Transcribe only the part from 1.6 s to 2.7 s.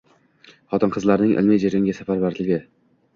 jarayonga safarbarligi